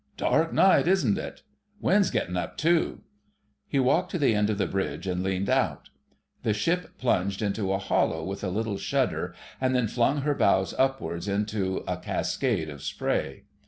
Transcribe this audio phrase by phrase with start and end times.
[0.17, 1.43] "Dark night, isn't it?
[1.79, 3.01] Wind's getting up, too...."
[3.67, 5.89] He walked to the end of the bridge and leaned out.
[6.41, 10.73] The ship plunged into a hollow with a little shudder and then flung her bows
[10.79, 13.43] upwards into, a cascade of spray.